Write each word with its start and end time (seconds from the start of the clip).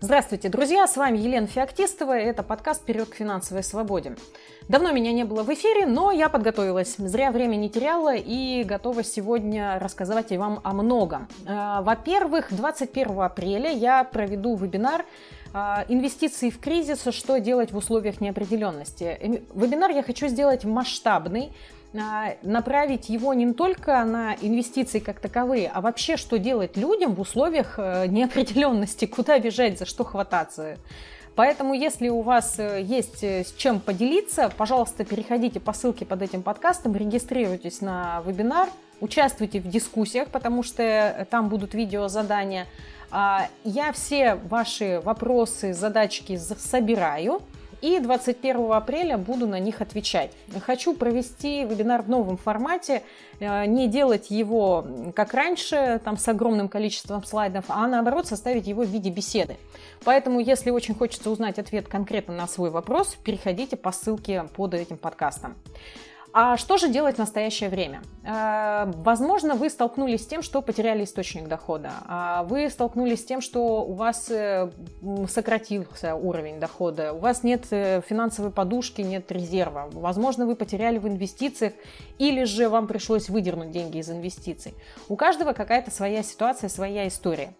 Здравствуйте, 0.00 0.48
друзья! 0.48 0.86
С 0.86 0.96
вами 0.96 1.18
Елена 1.18 1.48
Феоктистова, 1.48 2.16
это 2.16 2.44
подкаст 2.44 2.82
«Вперед 2.82 3.08
к 3.08 3.16
финансовой 3.16 3.64
свободе». 3.64 4.14
Давно 4.68 4.92
меня 4.92 5.12
не 5.12 5.24
было 5.24 5.42
в 5.42 5.52
эфире, 5.52 5.86
но 5.86 6.12
я 6.12 6.28
подготовилась. 6.28 6.94
Зря 6.98 7.32
время 7.32 7.56
не 7.56 7.68
теряла 7.68 8.14
и 8.14 8.62
готова 8.62 9.02
сегодня 9.02 9.76
рассказать 9.80 10.30
вам 10.30 10.60
о 10.62 10.72
многом. 10.72 11.26
Э, 11.46 11.80
во-первых, 11.80 12.54
21 12.54 13.22
апреля 13.22 13.72
я 13.72 14.04
проведу 14.04 14.54
вебинар 14.54 15.04
э, 15.52 15.58
инвестиции 15.88 16.50
в 16.50 16.60
кризис, 16.60 17.02
что 17.10 17.40
делать 17.40 17.72
в 17.72 17.76
условиях 17.76 18.20
неопределенности. 18.20 19.42
Вебинар 19.52 19.90
я 19.90 20.04
хочу 20.04 20.28
сделать 20.28 20.64
масштабный, 20.64 21.52
направить 21.92 23.08
его 23.08 23.32
не 23.34 23.52
только 23.52 24.04
на 24.04 24.34
инвестиции 24.34 24.98
как 24.98 25.20
таковые, 25.20 25.70
а 25.72 25.80
вообще, 25.80 26.16
что 26.16 26.38
делать 26.38 26.76
людям 26.76 27.14
в 27.14 27.20
условиях 27.20 27.78
э, 27.78 28.06
неопределенности, 28.06 29.06
куда 29.06 29.38
бежать, 29.38 29.78
за 29.78 29.86
что 29.86 30.04
хвататься. 30.04 30.76
Поэтому, 31.34 31.72
если 31.72 32.08
у 32.08 32.20
вас 32.20 32.58
э, 32.58 32.82
есть 32.82 33.24
э, 33.24 33.44
с 33.44 33.54
чем 33.54 33.80
поделиться, 33.80 34.52
пожалуйста, 34.54 35.04
переходите 35.04 35.60
по 35.60 35.72
ссылке 35.72 36.04
под 36.04 36.20
этим 36.22 36.42
подкастом, 36.42 36.94
регистрируйтесь 36.94 37.80
на 37.80 38.22
вебинар, 38.26 38.68
участвуйте 39.00 39.60
в 39.60 39.68
дискуссиях, 39.68 40.28
потому 40.28 40.62
что 40.62 41.26
там 41.30 41.48
будут 41.48 41.72
видеозадания. 41.72 42.66
А, 43.10 43.48
я 43.64 43.92
все 43.92 44.34
ваши 44.34 45.00
вопросы, 45.02 45.72
задачки 45.72 46.36
собираю– 46.36 47.40
и 47.80 47.98
21 48.00 48.72
апреля 48.72 49.18
буду 49.18 49.46
на 49.46 49.58
них 49.58 49.80
отвечать. 49.80 50.32
Хочу 50.64 50.94
провести 50.94 51.64
вебинар 51.64 52.02
в 52.02 52.08
новом 52.08 52.36
формате, 52.36 53.02
э, 53.40 53.66
не 53.66 53.88
делать 53.88 54.30
его 54.30 54.86
как 55.14 55.34
раньше, 55.34 56.00
там 56.04 56.16
с 56.16 56.26
огромным 56.28 56.68
количеством 56.68 57.24
слайдов, 57.24 57.64
а 57.68 57.86
наоборот 57.86 58.26
составить 58.26 58.66
его 58.66 58.82
в 58.82 58.88
виде 58.88 59.10
беседы. 59.10 59.56
Поэтому, 60.04 60.40
если 60.40 60.70
очень 60.70 60.94
хочется 60.94 61.30
узнать 61.30 61.58
ответ 61.58 61.88
конкретно 61.88 62.34
на 62.34 62.46
свой 62.46 62.70
вопрос, 62.70 63.16
переходите 63.24 63.76
по 63.76 63.92
ссылке 63.92 64.44
под 64.54 64.74
этим 64.74 64.96
подкастом. 64.96 65.56
А 66.32 66.56
что 66.56 66.76
же 66.76 66.88
делать 66.88 67.16
в 67.16 67.18
настоящее 67.18 67.70
время? 67.70 68.02
Э, 68.24 68.90
возможно, 68.96 69.54
вы 69.54 69.70
столкнулись 69.70 70.24
с 70.24 70.26
тем, 70.26 70.42
что 70.42 70.60
потеряли 70.60 71.04
источник 71.04 71.48
дохода. 71.48 71.90
А 72.06 72.44
вы 72.44 72.68
столкнулись 72.68 73.22
с 73.22 73.24
тем, 73.24 73.40
что 73.40 73.84
у 73.84 73.94
вас 73.94 74.30
э, 74.30 74.70
сократился 75.28 76.14
уровень 76.14 76.60
дохода, 76.60 77.12
у 77.12 77.18
вас 77.18 77.42
нет 77.42 77.66
э, 77.70 78.02
финансовой 78.06 78.50
подушки, 78.50 79.00
нет 79.00 79.30
резерва. 79.32 79.88
Возможно, 79.92 80.46
вы 80.46 80.54
потеряли 80.54 80.98
в 80.98 81.08
инвестициях 81.08 81.72
или 82.18 82.44
же 82.44 82.68
вам 82.68 82.86
пришлось 82.86 83.28
выдернуть 83.28 83.70
деньги 83.70 83.98
из 83.98 84.10
инвестиций. 84.10 84.74
У 85.08 85.16
каждого 85.16 85.54
какая-то 85.54 85.90
своя 85.90 86.22
ситуация, 86.22 86.68
своя 86.68 87.08
история. 87.08 87.54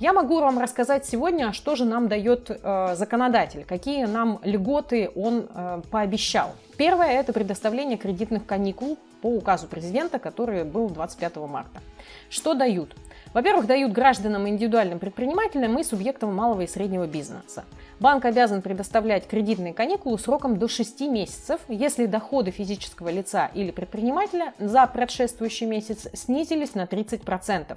Я 0.00 0.12
могу 0.12 0.40
вам 0.40 0.58
рассказать 0.58 1.06
сегодня, 1.06 1.52
что 1.52 1.76
же 1.76 1.84
нам 1.84 2.08
дает 2.08 2.50
э, 2.50 2.94
законодатель, 2.96 3.64
какие 3.64 4.06
нам 4.06 4.40
льготы 4.42 5.10
он 5.14 5.46
э, 5.48 5.82
пообещал. 5.90 6.54
Первое– 6.76 7.08
это 7.20 7.32
предоставление 7.32 7.96
кредитных 7.96 8.44
каникул 8.44 8.98
по 9.22 9.28
указу 9.28 9.68
президента, 9.68 10.18
который 10.18 10.64
был 10.64 10.90
25 10.90 11.36
марта. 11.36 11.80
Что 12.28 12.54
дают? 12.54 12.94
Во-первых, 13.32 13.66
дают 13.66 13.92
гражданам, 13.92 14.48
индивидуальным 14.48 14.98
предпринимателям 14.98 15.78
и 15.78 15.84
субъектам 15.84 16.34
малого 16.34 16.62
и 16.62 16.66
среднего 16.66 17.06
бизнеса. 17.06 17.64
Банк 18.00 18.24
обязан 18.24 18.62
предоставлять 18.62 19.28
кредитные 19.28 19.72
каникулы 19.72 20.18
сроком 20.18 20.58
до 20.58 20.66
6 20.66 21.00
месяцев, 21.02 21.60
если 21.68 22.06
доходы 22.06 22.50
физического 22.50 23.10
лица 23.10 23.50
или 23.54 23.70
предпринимателя 23.70 24.54
за 24.58 24.86
предшествующий 24.88 25.66
месяц 25.66 26.08
снизились 26.12 26.74
на 26.74 26.82
30% 26.82 27.76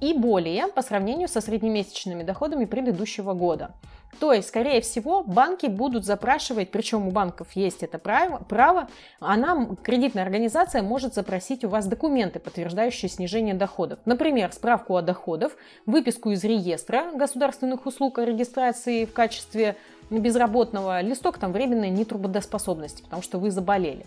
и 0.00 0.14
более 0.14 0.66
по 0.68 0.82
сравнению 0.82 1.28
со 1.28 1.40
среднемесячными 1.40 2.22
доходами 2.22 2.64
предыдущего 2.64 3.34
года. 3.34 3.72
То 4.18 4.32
есть, 4.32 4.48
скорее 4.48 4.80
всего, 4.80 5.22
банки 5.22 5.66
будут 5.66 6.04
запрашивать, 6.04 6.70
причем 6.70 7.06
у 7.06 7.10
банков 7.10 7.52
есть 7.54 7.82
это 7.82 7.98
право, 7.98 8.38
право 8.48 8.88
она, 9.20 9.68
кредитная 9.82 10.24
организация 10.24 10.82
может 10.82 11.14
запросить 11.14 11.64
у 11.64 11.68
вас 11.68 11.86
документы, 11.86 12.40
подтверждающие 12.40 13.08
снижение 13.08 13.54
доходов. 13.54 14.00
Например, 14.04 14.52
справку 14.52 14.96
о 14.96 15.02
доходах, 15.02 15.52
выписку 15.86 16.30
из 16.30 16.42
реестра 16.42 17.12
государственных 17.12 17.86
услуг 17.86 18.18
о 18.18 18.24
регистрации 18.24 19.04
в 19.04 19.12
качестве 19.12 19.76
безработного, 20.10 21.00
листок 21.00 21.38
там 21.38 21.52
временной 21.52 21.90
нетрудоспособности, 21.90 23.02
потому 23.02 23.22
что 23.22 23.38
вы 23.38 23.50
заболели. 23.50 24.04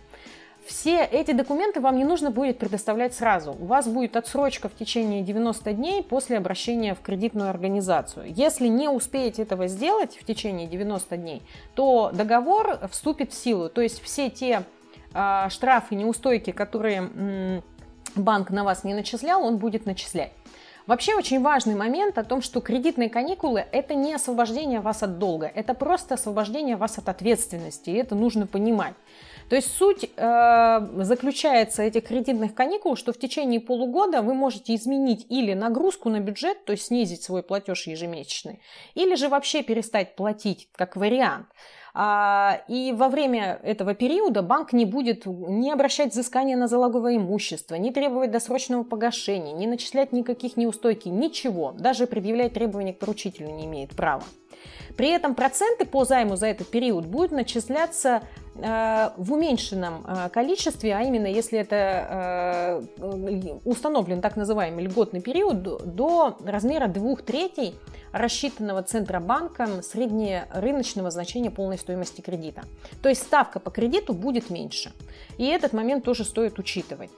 Все 0.65 1.03
эти 1.03 1.31
документы 1.31 1.81
вам 1.81 1.97
не 1.97 2.05
нужно 2.05 2.31
будет 2.31 2.57
предоставлять 2.57 3.13
сразу. 3.13 3.51
У 3.51 3.65
вас 3.65 3.87
будет 3.87 4.15
отсрочка 4.15 4.69
в 4.69 4.75
течение 4.75 5.21
90 5.21 5.73
дней 5.73 6.01
после 6.01 6.37
обращения 6.37 6.95
в 6.95 7.01
кредитную 7.01 7.49
организацию. 7.49 8.33
Если 8.33 8.67
не 8.67 8.87
успеете 8.87 9.41
этого 9.41 9.67
сделать 9.67 10.15
в 10.15 10.25
течение 10.25 10.67
90 10.67 11.17
дней, 11.17 11.41
то 11.75 12.11
договор 12.13 12.79
вступит 12.89 13.33
в 13.33 13.35
силу. 13.35 13.69
То 13.69 13.81
есть 13.81 14.01
все 14.01 14.29
те 14.29 14.63
э, 15.13 15.49
штрафы, 15.49 15.95
неустойки, 15.95 16.51
которые 16.51 16.97
м, 16.97 17.63
банк 18.15 18.49
на 18.49 18.63
вас 18.63 18.85
не 18.85 18.93
начислял, 18.93 19.43
он 19.43 19.57
будет 19.57 19.85
начислять. 19.85 20.31
Вообще 20.85 21.15
очень 21.15 21.41
важный 21.41 21.75
момент 21.75 22.17
о 22.17 22.25
том, 22.25 22.41
что 22.41 22.59
кредитные 22.59 23.09
каникулы– 23.09 23.65
это 23.71 23.95
не 23.95 24.13
освобождение 24.13 24.81
вас 24.81 25.01
от 25.01 25.17
долга, 25.17 25.49
это 25.53 25.73
просто 25.73 26.15
освобождение 26.15 26.75
вас 26.75 26.97
от 26.97 27.07
ответственности, 27.07 27.89
и 27.89 27.95
это 27.95 28.15
нужно 28.15 28.47
понимать. 28.47 28.93
То 29.49 29.55
есть 29.55 29.75
суть 29.75 30.09
э, 30.15 30.87
заключается 31.03 31.83
этих 31.83 32.05
кредитных 32.05 32.55
каникул, 32.55 32.95
что 32.95 33.13
в 33.13 33.17
течение 33.17 33.59
полугода 33.59 34.21
вы 34.21 34.33
можете 34.33 34.75
изменить 34.75 35.25
или 35.29 35.53
нагрузку 35.53 36.09
на 36.09 36.19
бюджет, 36.19 36.65
то 36.65 36.71
есть 36.71 36.85
снизить 36.87 37.23
свой 37.23 37.43
платеж 37.43 37.87
ежемесячный, 37.87 38.61
или 38.95 39.15
же 39.15 39.29
вообще 39.29 39.63
перестать 39.63 40.15
платить, 40.15 40.69
как 40.75 40.95
вариант. 40.95 41.47
А, 41.95 42.61
и 42.67 42.91
во 42.91 43.07
время 43.07 43.59
этого 43.61 43.93
периода 43.93 44.41
банк 44.41 44.73
не 44.73 44.85
будет 44.85 45.27
не 45.27 45.71
обращать 45.71 46.11
взыскания 46.11 46.57
на 46.57 46.67
залоговое 46.67 47.17
имущество, 47.17 47.75
не 47.75 47.91
требовать 47.91 48.31
досрочного 48.31 48.83
погашения, 48.83 49.53
не 49.53 49.67
начислять 49.67 50.11
никаких 50.11 50.57
неустойки, 50.57 51.09
ничего. 51.09 51.71
Даже 51.77 52.07
предъявлять 52.07 52.53
требования 52.53 52.93
к 52.93 52.99
поручителю 52.99 53.51
не 53.51 53.65
имеет 53.65 53.91
права. 53.91 54.23
При 54.97 55.09
этом 55.09 55.35
проценты 55.35 55.85
по 55.85 56.03
займу 56.03 56.35
за 56.35 56.47
этот 56.47 56.69
период 56.69 57.05
будут 57.05 57.31
начисляться 57.31 58.23
в 58.55 59.33
уменьшенном 59.33 60.05
э, 60.05 60.29
количестве, 60.29 60.95
а 60.95 61.01
именно 61.01 61.25
если 61.25 61.57
это 61.57 62.83
э, 62.99 63.57
установлен 63.65 64.21
так 64.21 64.35
называемый 64.35 64.85
льготный 64.85 65.21
период 65.21 65.63
до 65.63 66.37
размера 66.45 66.87
двух 66.87 67.23
третей 67.23 67.75
рассчитанного 68.11 68.83
Центробанком 68.83 69.81
среднерыночного 69.81 71.09
значения 71.09 71.49
полной 71.49 71.79
стоимости 71.79 72.21
кредита. 72.21 72.61
То 73.01 73.09
есть 73.09 73.23
ставка 73.23 73.59
по 73.59 73.71
кредиту 73.71 74.13
будет 74.13 74.51
меньше. 74.51 74.93
И 75.37 75.45
этот 75.45 75.73
момент 75.73 76.05
тоже 76.05 76.23
стоит 76.23 76.59
учитывать. 76.59 77.09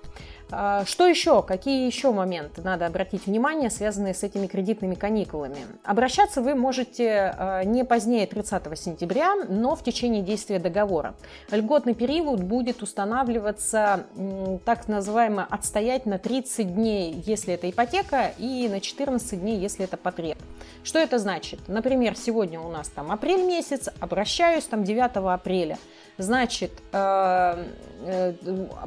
А, 0.58 0.86
что 0.86 1.06
еще? 1.06 1.44
Какие 1.44 1.86
еще 1.86 2.12
моменты 2.12 2.62
надо 2.62 2.86
обратить 2.86 3.26
внимание, 3.26 3.70
связанные 3.70 4.14
с 4.14 4.24
этими 4.24 4.48
кредитными 4.48 4.96
каникулами? 4.96 5.58
Обращаться 5.84 6.42
вы 6.42 6.56
можете 6.56 7.36
а, 7.38 7.64
не 7.64 7.84
позднее 7.84 8.26
30 8.26 8.80
сентября, 8.80 9.36
но 9.50 9.76
в 9.76 9.84
течение 9.84 10.22
действия 10.22 10.60
договора. 10.60 11.16
Льготный 11.52 11.94
период 11.94 12.42
будет 12.42 12.82
устанавливаться 12.82 14.06
так 14.64 14.88
называемо 14.88 15.46
отстоять 15.50 16.06
на 16.06 16.20
30 16.20 16.74
дней, 16.74 17.22
если 17.26 17.54
это 17.54 17.70
ипотека, 17.70 18.32
и 18.38 18.70
на 18.70 18.80
14 18.80 19.42
дней, 19.42 19.58
если 19.58 19.84
это 19.84 19.98
потреб. 19.98 20.38
Что 20.84 21.00
это 21.00 21.18
значит? 21.20 21.60
Например, 21.68 22.16
сегодня 22.16 22.60
у 22.60 22.70
нас 22.70 22.90
там 22.90 23.12
апрель 23.12 23.44
месяц, 23.44 23.90
обращаюсь 24.00 24.66
там 24.66 24.84
9 24.84 25.16
апреля. 25.34 25.78
Значит, 26.18 26.72
э, 26.94 27.66
э, 28.06 28.34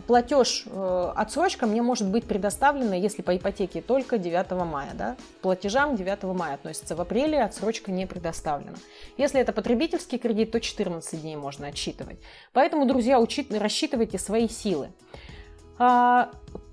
платеж 0.07 0.65
э, 0.67 1.13
отсрочка 1.15 1.67
мне 1.67 1.83
может 1.83 2.09
быть 2.09 2.25
предоставлена, 2.25 2.95
если 2.95 3.21
по 3.21 3.37
ипотеке, 3.37 3.83
только 3.83 4.17
9 4.17 4.51
мая. 4.65 4.91
Да? 4.95 5.17
Платежам 5.43 5.95
9 5.95 6.23
мая 6.35 6.55
относится. 6.55 6.97
В 6.97 7.01
апреле 7.01 7.43
отсрочка 7.43 7.93
не 7.93 8.07
предоставлена. 8.07 8.77
Если 9.19 9.41
это 9.41 9.53
потребительский 9.53 10.17
кредит, 10.19 10.53
то 10.53 10.61
14 10.61 11.21
дней 11.21 11.37
можно 11.37 11.67
отсчитывать. 11.67 12.19
Поэтому, 12.55 12.87
друзья, 12.87 13.21
учит, 13.21 13.53
рассчитывайте 13.53 14.19
свои 14.19 14.49
силы. 14.49 14.89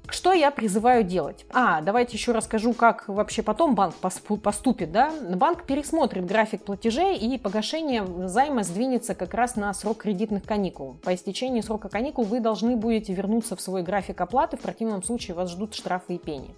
Что 0.10 0.34
я 0.34 0.52
призываю 0.52 1.04
делать? 1.04 1.46
А, 1.52 1.82
давайте 1.82 2.18
еще 2.18 2.32
расскажу, 2.32 2.74
как 2.74 3.08
вообще 3.08 3.42
потом 3.42 3.76
банк 3.76 3.96
поступит. 3.96 4.92
Да? 4.92 5.12
Банк 5.36 5.66
пересмотрит 5.66 6.26
график 6.26 6.64
платежей 6.64 7.18
и 7.18 7.38
погашение 7.38 8.06
займа 8.28 8.64
сдвинется 8.64 9.16
как 9.16 9.34
раз 9.34 9.56
на 9.56 9.74
срок 9.74 9.98
кредитных 10.00 10.44
каникул. 10.44 10.96
По 11.04 11.14
истечении 11.14 11.62
срока 11.62 11.90
каникул 11.90 12.24
вы 12.24 12.40
должны 12.40 12.76
будете 12.76 13.14
вернуться 13.14 13.56
в 13.56 13.62
свой 13.62 13.84
график 13.84 14.22
оплаты, 14.22 14.58
в 14.58 14.62
противном 14.62 15.04
случае 15.04 15.36
вас 15.36 15.52
ждут 15.52 15.74
штрафы 15.74 16.16
и 16.16 16.18
пени. 16.18 16.56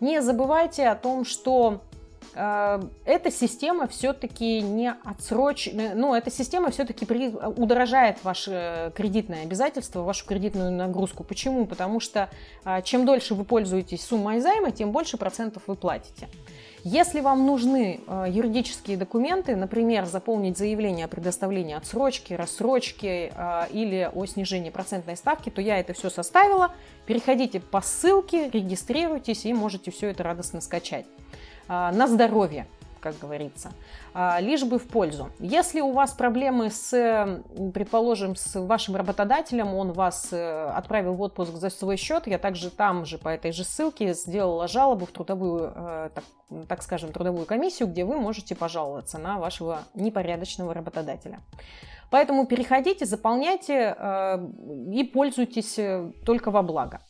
Не 0.00 0.20
забывайте 0.20 0.88
о 0.88 0.96
том, 0.96 1.24
что 1.24 1.80
эта 2.34 3.30
система 3.30 3.86
все-таки 3.88 4.60
не 4.60 4.92
отсрочена, 5.04 5.94
ну, 5.94 6.14
эта 6.14 6.30
система 6.30 6.70
все-таки 6.70 7.06
удорожает 7.06 8.22
ваше 8.24 8.92
кредитное 8.94 9.42
обязательство, 9.42 10.02
вашу 10.02 10.26
кредитную 10.26 10.72
нагрузку. 10.72 11.24
Почему? 11.24 11.66
Потому 11.66 12.00
что 12.00 12.30
чем 12.84 13.04
дольше 13.04 13.34
вы 13.34 13.44
пользуетесь 13.44 14.04
суммой 14.04 14.40
займа, 14.40 14.70
тем 14.70 14.92
больше 14.92 15.16
процентов 15.16 15.64
вы 15.66 15.74
платите. 15.74 16.28
Если 16.84 17.20
вам 17.20 17.46
нужны 17.46 18.00
э, 18.04 18.26
юридические 18.28 18.96
документы, 18.96 19.54
например, 19.54 20.04
заполнить 20.04 20.58
заявление 20.58 21.04
о 21.04 21.08
предоставлении 21.08 21.76
отсрочки, 21.76 22.34
рассрочки 22.34 23.32
или 23.70 24.10
о 24.12 24.26
снижении 24.26 24.70
процентной 24.70 25.16
ставки, 25.16 25.48
то 25.48 25.60
я 25.60 25.78
это 25.78 25.92
все 25.92 26.10
составила. 26.10 26.72
Переходите 27.06 27.60
по 27.60 27.82
ссылке, 27.82 28.50
регистрируйтесь 28.50 29.44
и 29.44 29.54
можете 29.54 29.92
все 29.92 30.08
это 30.08 30.24
радостно 30.24 30.60
скачать. 30.60 31.06
Э, 31.68 31.90
на 31.92 32.06
здоровье! 32.06 32.66
как 33.02 33.18
говорится, 33.18 33.72
а, 34.14 34.40
лишь 34.40 34.62
бы 34.62 34.78
в 34.78 34.86
пользу. 34.86 35.30
Если 35.40 35.80
у 35.80 35.92
вас 35.92 36.12
проблемы 36.12 36.70
с, 36.70 37.42
предположим, 37.74 38.36
с 38.36 38.58
вашим 38.58 38.96
работодателем, 38.96 39.74
он 39.74 39.92
вас 39.92 40.28
э, 40.32 40.70
отправил 40.70 41.14
в 41.14 41.20
отпуск 41.20 41.52
за 41.52 41.68
свой 41.68 41.96
счет, 41.96 42.26
я 42.26 42.38
также 42.38 42.70
там 42.70 43.04
же 43.04 43.18
по 43.18 43.28
этой 43.28 43.52
же 43.52 43.64
ссылке 43.64 44.14
сделала 44.14 44.68
жалобу 44.68 45.06
в 45.06 45.10
трудовую, 45.10 45.72
э, 45.74 46.10
так, 46.14 46.24
так 46.68 46.82
скажем, 46.82 47.12
трудовую 47.12 47.44
комиссию, 47.44 47.88
где 47.88 48.04
вы 48.04 48.18
можете 48.18 48.54
пожаловаться 48.54 49.18
на 49.18 49.38
вашего 49.38 49.80
непорядочного 49.94 50.72
работодателя. 50.72 51.40
Поэтому 52.10 52.46
переходите, 52.46 53.04
заполняйте 53.04 53.96
э, 53.98 54.46
и 54.92 55.02
пользуйтесь 55.02 55.78
только 56.24 56.50
во 56.50 56.62
благо. 56.62 57.00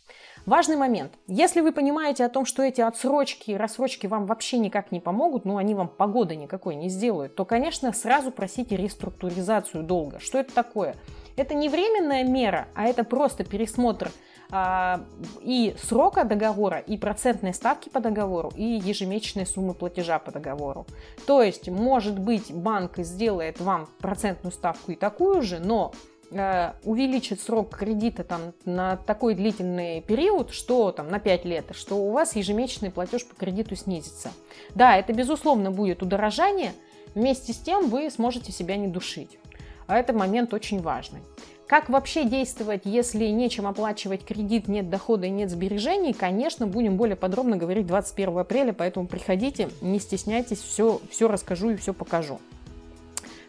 Важный 0.45 0.77
момент. 0.77 1.13
Если 1.29 1.61
вы 1.61 1.71
понимаете 1.71 2.25
о 2.25 2.29
том, 2.29 2.47
что 2.47 2.65
эти 2.65 2.81
отсрочки 2.81 3.53
и 3.53 3.57
рассрочки 3.57 4.09
вам 4.09 4.27
вообще 4.27 4.59
никак 4.59 4.91
не 4.91 4.99
помогут, 4.99 5.45
ну 5.45 5.57
они 5.57 5.75
вам 5.75 5.87
погоды 5.87 6.35
никакой 6.35 6.75
не 6.75 6.89
сделают, 6.89 7.37
то, 7.37 7.45
конечно, 7.45 7.93
сразу 7.93 8.33
просите 8.33 8.77
реструктуризацию 8.77 9.85
долга. 9.85 10.19
Что 10.19 10.39
это 10.39 10.53
такое? 10.53 10.97
Это 11.37 11.55
не 11.55 11.69
временная 11.69 12.25
мера, 12.25 12.67
а 12.75 12.87
это 12.87 13.05
просто 13.05 13.45
пересмотр 13.45 14.11
а, 14.51 15.05
и 15.41 15.77
срока 15.81 16.25
договора, 16.25 16.79
и 16.79 16.99
процентной 16.99 17.55
ставки 17.55 17.89
по 17.89 18.01
договору, 18.01 18.53
и 18.57 18.65
ежемесячной 18.65 19.47
суммы 19.47 19.75
платежа 19.75 20.19
по 20.19 20.33
договору. 20.33 20.87
То 21.25 21.41
есть, 21.41 21.69
может 21.69 22.19
быть, 22.19 22.53
банк 22.53 22.99
сделает 22.99 23.61
вам 23.61 23.89
процентную 24.01 24.53
ставку 24.53 24.91
и 24.91 24.97
такую 24.97 25.41
же, 25.43 25.61
но 25.61 25.93
Э, 26.35 26.73
увеличить 26.85 27.43
срок 27.43 27.77
кредита 27.77 28.25
там, 28.25 28.55
на 28.65 28.97
такой 28.97 29.35
длительный 29.35 30.01
период, 30.01 30.51
что 30.51 30.91
там 30.91 31.11
на 31.11 31.19
5 31.19 31.45
лет, 31.45 31.67
что 31.73 31.97
у 31.97 32.11
вас 32.11 32.37
ежемесячный 32.37 32.91
платеж 32.91 33.27
по 33.27 33.35
кредиту 33.35 33.77
снизится. 33.77 34.31
Да, 34.75 34.97
это 34.97 35.13
безусловно 35.13 35.71
будет 35.71 36.03
удорожание, 36.03 36.73
вместе 37.15 37.53
с 37.53 37.59
тем 37.59 37.91
вы 37.91 38.11
сможете 38.11 38.51
себя 38.51 38.77
не 38.77 38.89
душить. 38.89 39.39
А 39.87 39.99
это 39.99 40.15
момент 40.15 40.55
очень 40.55 40.81
важный. 40.81 41.21
Как 41.67 41.91
вообще 41.91 42.25
действовать, 42.25 42.83
если 42.85 43.27
нечем 43.27 43.67
оплачивать 43.67 44.25
кредит, 44.25 44.69
нет 44.69 44.89
дохода 44.89 45.27
и 45.27 45.31
нет 45.31 45.51
сбережений, 45.51 46.15
конечно, 46.15 46.67
будем 46.67 46.97
более 46.97 47.17
подробно 47.17 47.57
говорить 47.59 47.87
21 47.87 48.39
апреля, 48.39 48.73
поэтому 48.73 49.07
приходите, 49.07 49.69
не 49.83 49.99
стесняйтесь, 49.99 50.61
все, 50.61 51.01
все 51.11 51.29
расскажу 51.29 51.71
и 51.71 51.77
все 51.77 51.93
покажу. 51.93 52.41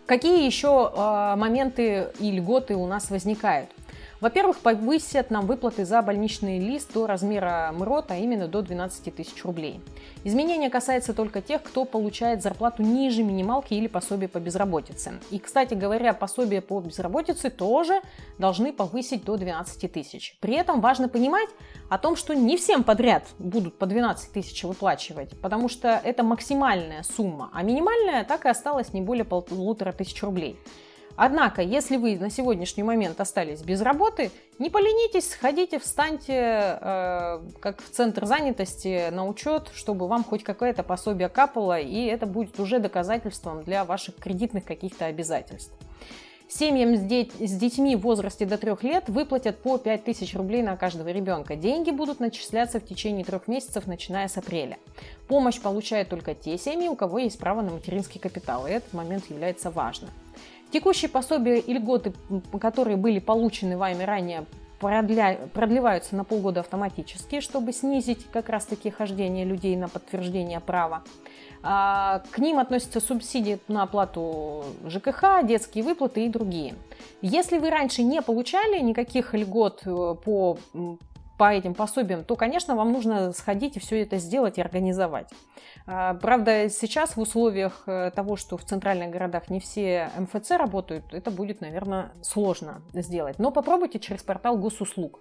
Какие 0.06 0.46
еще 0.46 0.92
э, 0.94 1.36
моменты 1.38 2.08
и 2.20 2.32
льготы 2.32 2.76
у 2.76 2.88
нас 2.88 3.10
возникают? 3.10 3.70
Во-первых, 4.24 4.60
повысят 4.60 5.32
нам 5.32 5.48
выплаты 5.48 5.84
за 5.84 6.02
больничный 6.02 6.58
лист 6.58 6.94
до 6.94 7.08
размера 7.08 7.74
МРОТ, 7.78 8.12
а 8.12 8.16
именно 8.16 8.48
до 8.48 8.62
12 8.62 9.14
тысяч 9.14 9.44
рублей. 9.44 9.82
Изменение 10.24 10.70
касается 10.70 11.14
только 11.14 11.42
тех, 11.42 11.62
кто 11.62 11.84
получает 11.84 12.42
зарплату 12.42 12.84
ниже 12.84 13.22
минималки 13.22 13.74
или 13.74 13.88
пособия 13.88 14.30
по 14.30 14.40
безработице. 14.40 15.20
И, 15.30 15.40
кстати 15.40 15.74
говоря, 15.74 16.14
пособие 16.14 16.62
по 16.62 16.80
безработице 16.80 17.50
тоже 17.50 18.00
должны 18.38 18.72
повысить 18.72 19.26
до 19.26 19.36
12 19.36 19.92
тысяч. 19.92 20.38
При 20.40 20.56
этом 20.56 20.80
важно 20.80 21.10
понимать 21.10 21.50
о 21.90 21.98
том, 21.98 22.16
что 22.16 22.34
не 22.34 22.56
всем 22.56 22.86
подряд 22.86 23.26
будут 23.40 23.78
по 23.78 23.88
12 23.88 24.32
тысяч 24.32 24.64
выплачивать, 24.64 25.38
потому 25.42 25.68
что 25.68 26.00
это 26.02 26.24
максимальная 26.24 27.04
сумма, 27.04 27.50
а 27.52 27.62
минимальная 27.62 28.24
так 28.24 28.46
и 28.46 28.48
осталась 28.48 28.94
не 28.94 29.02
более 29.02 29.26
полутора 29.26 29.92
тысяч 29.92 30.24
рублей. 30.24 30.58
Однако, 31.16 31.62
если 31.62 31.98
вы 31.98 32.18
на 32.18 32.30
сегодняшний 32.30 32.84
момент 32.84 33.20
остались 33.22 33.62
без 33.62 33.82
работы, 33.82 34.32
не 34.58 34.70
поленитесь, 34.70 35.30
сходите, 35.30 35.80
встаньте 35.80 36.34
э, 36.34 37.42
как 37.60 37.82
в 37.82 37.90
центр 37.90 38.26
занятости 38.26 39.10
на 39.12 39.28
учет, 39.28 39.70
чтобы 39.76 40.08
вам 40.08 40.24
хоть 40.24 40.44
какое-то 40.44 40.84
пособие 40.84 41.30
капало, 41.30 41.80
и 41.80 42.06
это 42.06 42.26
будет 42.26 42.60
уже 42.60 42.80
доказательством 42.80 43.64
для 43.64 43.86
ваших 43.86 44.16
кредитных 44.16 44.66
каких-то 44.66 45.06
обязательств. 45.06 45.74
Семьям 46.50 46.96
с, 46.96 47.00
деть, 47.00 47.32
с 47.40 47.52
детьми 47.52 47.96
в 47.96 48.02
возрасте 48.02 48.46
до 48.46 48.58
трех 48.58 48.84
лет 48.84 49.10
выплатят 49.10 49.58
по 49.64 49.78
5000 49.78 50.36
рублей 50.36 50.62
на 50.62 50.78
каждого 50.78 51.10
ребенка. 51.10 51.56
Деньги 51.56 51.90
будут 51.90 52.20
начисляться 52.20 52.80
в 52.80 52.86
течение 52.86 53.26
трех 53.26 53.48
месяцев, 53.48 53.88
начиная 53.88 54.28
с 54.28 54.38
апреля. 54.38 54.78
Помощь 55.28 55.60
получают 55.60 56.10
только 56.10 56.36
те 56.36 56.58
семьи, 56.58 56.88
у 56.88 56.96
кого 56.96 57.20
есть 57.20 57.40
право 57.40 57.62
на 57.62 57.72
материнский 57.72 58.20
капитал, 58.20 58.68
и 58.68 58.72
этот 58.72 58.94
момент 58.94 59.30
является 59.32 59.72
важным. 59.72 60.12
Текущие 60.74 61.08
пособия 61.08 61.60
и 61.60 61.72
льготы, 61.72 62.14
которые 62.60 62.98
были 62.98 63.20
получены 63.20 63.78
вами 63.78 64.02
ранее, 64.02 64.46
продля... 64.80 65.38
продлеваются 65.54 66.16
на 66.16 66.24
полгода 66.24 66.62
автоматически, 66.62 67.42
чтобы 67.42 67.74
снизить 67.74 68.26
как 68.34 68.50
раз-таки 68.50 68.90
хождение 68.90 69.46
людей 69.46 69.76
на 69.76 69.88
подтверждение 69.88 70.60
права. 70.60 71.04
А, 71.62 72.24
к 72.32 72.40
ним 72.40 72.58
относятся 72.58 73.02
субсидии 73.02 73.60
на 73.68 73.84
оплату 73.84 74.64
ЖКХ, 74.88 75.44
детские 75.44 75.84
выплаты 75.84 76.26
и 76.26 76.30
другие. 76.30 76.74
Если 77.22 77.60
вы 77.60 77.70
раньше 77.70 78.02
не 78.02 78.24
получали 78.24 78.80
никаких 78.80 79.36
льгот 79.36 79.84
э, 79.86 80.16
по 80.26 80.58
по 81.44 81.54
этим 81.54 81.74
пособиям, 81.74 82.24
то, 82.24 82.38
конечно, 82.38 82.74
вам 82.74 82.94
нужно 82.94 83.34
сходить 83.34 83.76
и 83.76 83.80
все 83.82 84.02
это 84.02 84.18
сделать 84.18 84.58
и 84.58 84.62
организовать. 84.62 85.28
А, 85.86 86.14
правда, 86.14 86.70
сейчас 86.70 87.18
в 87.18 87.20
условиях 87.20 87.84
э, 87.86 88.12
того, 88.16 88.38
что 88.38 88.56
в 88.56 88.64
центральных 88.64 89.10
городах 89.10 89.50
не 89.50 89.60
все 89.60 90.10
МФЦ 90.18 90.52
работают, 90.52 91.14
это 91.14 91.32
будет, 91.32 91.60
наверное, 91.60 92.14
сложно 92.22 92.82
сделать. 92.94 93.40
Но 93.40 93.52
попробуйте 93.52 94.00
через 94.00 94.24
портал 94.24 94.58
госуслуг. 94.58 95.20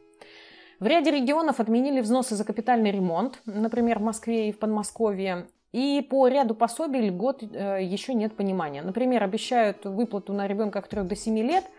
В 0.79 0.87
ряде 0.87 1.11
регионов 1.11 1.59
отменили 1.59 2.01
взносы 2.01 2.37
за 2.37 2.45
капитальный 2.45 2.93
ремонт, 2.93 3.43
например, 3.45 3.99
в 3.99 4.03
Москве 4.03 4.49
и 4.49 4.53
в 4.53 4.61
Подмосковье. 4.61 5.49
И 5.73 6.07
по 6.09 6.29
ряду 6.29 6.55
пособий 6.55 7.01
льгот 7.09 7.43
э, 7.43 7.83
еще 7.83 8.15
нет 8.15 8.37
понимания. 8.37 8.83
Например, 8.83 9.25
обещают 9.25 9.85
выплату 9.85 10.33
на 10.33 10.47
ребенка 10.47 10.79
от 10.79 10.89
3 10.89 11.03
до 11.03 11.17
7 11.17 11.37
лет– 11.39 11.65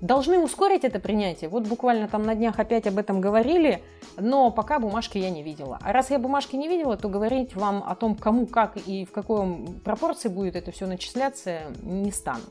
Должны 0.00 0.38
ускорить 0.38 0.84
это 0.84 1.00
принятие. 1.00 1.50
Вот 1.50 1.66
буквально 1.66 2.08
там 2.08 2.22
на 2.22 2.34
днях 2.34 2.58
опять 2.58 2.86
об 2.86 2.98
этом 2.98 3.20
говорили, 3.20 3.82
но 4.16 4.50
пока 4.50 4.78
бумажки 4.78 5.18
я 5.18 5.30
не 5.30 5.42
видела. 5.42 5.78
А 5.82 5.92
раз 5.92 6.10
я 6.10 6.18
бумажки 6.18 6.56
не 6.56 6.68
видела, 6.68 6.96
то 6.96 7.08
говорить 7.08 7.56
вам 7.56 7.82
о 7.86 7.94
том, 7.96 8.14
кому, 8.14 8.46
как 8.46 8.76
и 8.76 9.04
в 9.04 9.10
какой 9.10 9.66
пропорции 9.84 10.28
будет 10.28 10.54
это 10.54 10.70
все 10.70 10.86
начисляться, 10.86 11.62
не 11.82 12.12
стану. 12.12 12.44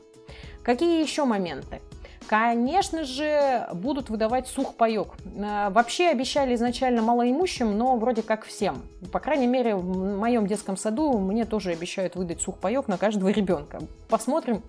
Какие 0.62 1.00
еще 1.00 1.24
моменты? 1.24 1.80
Конечно 2.28 3.04
же, 3.04 3.66
будут 3.72 4.10
выдавать 4.10 4.48
сухпайок. 4.48 5.16
Э, 5.24 5.70
вообще 5.70 6.08
обещали 6.08 6.54
изначально 6.54 7.00
малоимущим, 7.00 7.76
но 7.76 7.96
вроде 7.96 8.22
как 8.22 8.44
всем. 8.44 8.82
По 9.10 9.18
крайней 9.18 9.46
мере, 9.46 9.74
в 9.74 10.16
моем 10.18 10.46
детском 10.46 10.76
саду 10.76 11.18
мне 11.18 11.46
тоже 11.46 11.72
обещают 11.72 12.16
выдать 12.16 12.42
сухпайок 12.42 12.86
на 12.86 12.98
каждого 12.98 13.30
ребенка. 13.30 13.80
Посмотрим, 14.10 14.62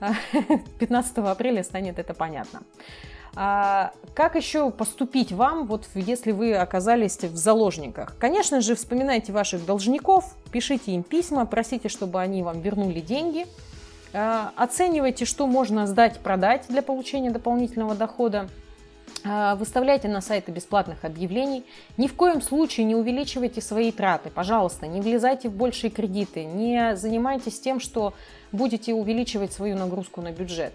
15 0.80 1.18
апреля 1.18 1.62
станет 1.62 2.00
это 2.00 2.12
понятно. 2.12 2.62
А 3.38 3.92
как 4.14 4.34
еще 4.34 4.70
поступить 4.70 5.30
вам, 5.30 5.66
вот 5.66 5.86
если 5.94 6.32
вы 6.32 6.56
оказались 6.56 7.18
в 7.18 7.36
заложниках? 7.36 8.16
Конечно 8.18 8.62
же, 8.62 8.74
вспоминайте 8.74 9.30
ваших 9.30 9.64
должников, 9.66 10.34
пишите 10.50 10.92
им 10.92 11.02
письма, 11.02 11.44
просите, 11.44 11.90
чтобы 11.90 12.20
они 12.20 12.42
вам 12.42 12.62
вернули 12.62 13.00
деньги. 13.00 13.46
А, 14.18 14.52
оценивайте, 14.56 15.26
что 15.26 15.46
можно 15.46 15.86
сдать, 15.86 16.20
продать 16.20 16.64
для 16.68 16.80
получения 16.80 17.30
дополнительного 17.30 17.94
дохода. 17.94 18.48
А, 19.24 19.56
выставляйте 19.56 20.08
на 20.08 20.22
сайты 20.22 20.52
бесплатных 20.52 21.04
объявлений. 21.04 21.64
Ни 21.98 22.06
в 22.06 22.14
коем 22.14 22.40
случае 22.40 22.86
не 22.86 22.94
увеличивайте 22.94 23.60
свои 23.60 23.92
траты. 23.92 24.30
Пожалуйста, 24.30 24.86
не 24.86 25.02
влезайте 25.02 25.50
в 25.50 25.52
большие 25.54 25.90
кредиты. 25.90 26.44
Не 26.44 26.96
занимайтесь 26.96 27.60
тем, 27.60 27.78
что 27.78 28.14
будете 28.52 28.94
увеличивать 28.94 29.52
свою 29.52 29.76
нагрузку 29.76 30.22
на 30.22 30.32
бюджет. 30.32 30.72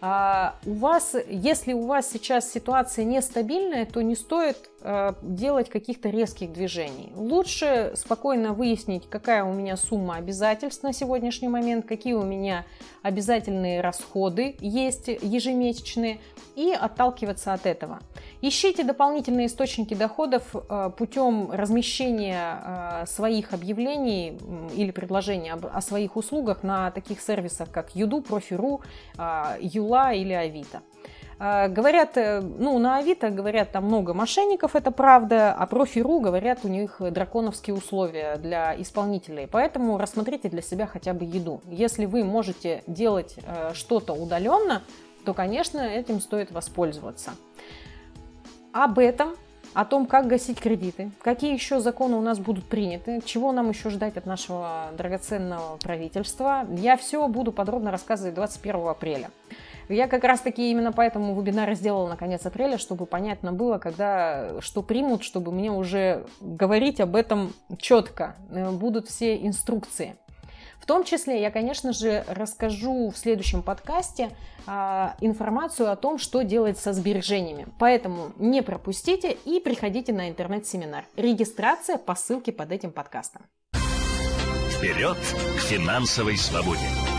А 0.00 0.54
у 0.64 0.74
вас, 0.74 1.16
если 1.28 1.72
у 1.72 1.86
вас 1.86 2.10
сейчас 2.10 2.52
ситуация 2.52 3.04
нестабильная, 3.04 3.86
то 3.86 4.02
не 4.02 4.14
стоит 4.14 4.58
э, 4.58 4.73
делать 5.22 5.70
каких-то 5.70 6.10
резких 6.10 6.52
движений. 6.52 7.12
Лучше 7.16 7.92
спокойно 7.94 8.52
выяснить, 8.52 9.08
какая 9.08 9.44
у 9.44 9.52
меня 9.52 9.76
сумма 9.76 10.16
обязательств 10.16 10.82
на 10.82 10.92
сегодняшний 10.92 11.48
момент, 11.48 11.86
какие 11.86 12.12
у 12.12 12.22
меня 12.22 12.66
обязательные 13.02 13.80
расходы 13.80 14.56
есть 14.60 15.08
ежемесячные, 15.08 16.18
и 16.56 16.72
отталкиваться 16.72 17.52
от 17.52 17.66
этого. 17.66 18.00
Ищите 18.40 18.84
дополнительные 18.84 19.46
источники 19.46 19.94
доходов 19.94 20.54
э, 20.54 20.90
путем 20.96 21.50
размещения 21.50 22.60
э, 22.64 23.06
своих 23.06 23.52
объявлений 23.52 24.38
или 24.74 24.90
предложений 24.90 25.52
о 25.72 25.80
своих 25.80 26.16
услугах 26.16 26.62
на 26.62 26.90
таких 26.90 27.20
сервисах, 27.20 27.70
как 27.70 27.94
Юду, 27.96 28.20
Профи.ру, 28.20 28.82
Юла 29.60 30.12
или 30.12 30.32
Авито. 30.32 30.82
А, 31.38 31.68
говорят, 31.68 32.16
э, 32.16 32.40
ну, 32.40 32.78
на 32.78 32.98
Авито 32.98 33.30
говорят, 33.30 33.72
там 33.72 33.84
много 33.84 34.14
мошенников, 34.14 34.76
это 34.76 34.90
правда, 34.90 35.52
а 35.52 35.66
Профи.ру 35.66 36.20
говорят, 36.20 36.60
у 36.64 36.68
них 36.68 36.96
драконовские 37.00 37.74
условия 37.74 38.36
для 38.36 38.80
исполнителей. 38.80 39.46
Поэтому 39.46 39.98
рассмотрите 39.98 40.48
для 40.48 40.62
себя 40.62 40.86
хотя 40.86 41.12
бы 41.12 41.24
еду. 41.24 41.60
Если 41.66 42.06
вы 42.06 42.24
можете 42.24 42.82
делать 42.86 43.36
э, 43.44 43.72
что-то 43.74 44.12
удаленно, 44.12 44.82
то, 45.24 45.34
конечно, 45.34 45.80
этим 45.80 46.20
стоит 46.20 46.52
воспользоваться. 46.52 47.32
Об 48.72 48.98
этом 48.98 49.34
о 49.72 49.84
том, 49.84 50.06
как 50.06 50.28
гасить 50.28 50.60
кредиты, 50.60 51.10
какие 51.20 51.52
еще 51.52 51.80
законы 51.80 52.16
у 52.16 52.22
нас 52.22 52.38
будут 52.38 52.64
приняты, 52.64 53.20
чего 53.24 53.50
нам 53.52 53.70
еще 53.70 53.90
ждать 53.90 54.16
от 54.16 54.24
нашего 54.24 54.86
драгоценного 54.96 55.78
правительства. 55.78 56.64
Я 56.70 56.96
все 56.96 57.26
буду 57.26 57.50
подробно 57.50 57.90
рассказывать 57.90 58.34
21 58.34 58.88
апреля. 58.88 59.30
Я 59.88 60.08
как 60.08 60.24
раз-таки 60.24 60.70
именно 60.70 60.92
поэтому 60.92 61.40
вебинар 61.40 61.74
сделала 61.74 62.08
на 62.08 62.16
конец 62.16 62.44
апреля, 62.46 62.78
чтобы 62.78 63.06
понятно 63.06 63.52
было, 63.52 63.78
когда 63.78 64.60
что 64.60 64.82
примут, 64.82 65.22
чтобы 65.22 65.52
мне 65.52 65.70
уже 65.70 66.24
говорить 66.40 67.00
об 67.00 67.16
этом 67.16 67.52
четко. 67.78 68.36
Э, 68.50 68.70
будут 68.70 69.08
все 69.08 69.36
инструкции. 69.36 70.16
В 70.84 70.86
том 70.86 71.04
числе 71.04 71.40
я, 71.40 71.50
конечно 71.50 71.94
же, 71.94 72.24
расскажу 72.28 73.08
в 73.08 73.16
следующем 73.16 73.62
подкасте 73.62 74.28
а, 74.66 75.16
информацию 75.22 75.90
о 75.90 75.96
том, 75.96 76.18
что 76.18 76.42
делать 76.42 76.78
со 76.78 76.92
сбережениями. 76.92 77.66
Поэтому 77.78 78.32
не 78.36 78.62
пропустите 78.62 79.32
и 79.46 79.60
приходите 79.60 80.12
на 80.12 80.28
интернет-семинар. 80.28 81.06
Регистрация 81.16 81.96
по 81.96 82.14
ссылке 82.14 82.52
под 82.52 82.70
этим 82.70 82.92
подкастом. 82.92 83.46
Вперед 84.76 85.16
к 85.16 85.60
финансовой 85.60 86.36
свободе! 86.36 87.13